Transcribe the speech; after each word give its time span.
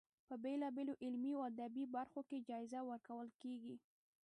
په 0.27 0.35
بېلا 0.43 0.67
بېلو 0.75 0.93
علمي 1.03 1.31
او 1.35 1.41
ادبي 1.51 1.85
برخو 1.95 2.21
کې 2.29 2.45
جایزه 2.49 2.79
ورکول 2.89 3.29
کیږي. 3.41 3.75